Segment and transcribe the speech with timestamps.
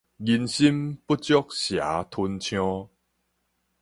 [0.17, 2.89] 人心不足蛇吞象